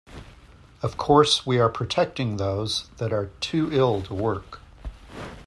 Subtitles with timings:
[0.81, 4.59] Of course we are protecting those that are 'too ill to work'.